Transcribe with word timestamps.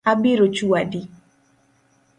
Abiro 0.11 0.45
chwadi 0.55 1.01